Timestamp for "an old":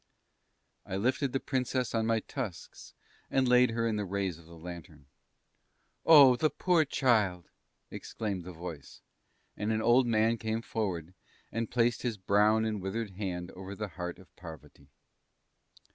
9.71-10.07